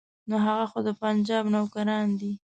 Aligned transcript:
نو 0.29 0.35
هغه 0.45 0.65
خو 0.71 0.79
د 0.87 0.89
پنجاب 0.99 1.45
نوکران 1.53 2.07
دي. 2.19 2.31